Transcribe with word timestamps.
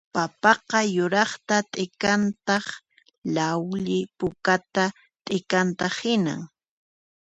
Papaqa 0.15 0.79
yuraqta 0.95 1.57
t'ikantaq 1.71 2.65
llawli 3.33 3.99
pukata 4.17 4.85
t'ikantaq 5.25 5.93
hinan 6.01 6.41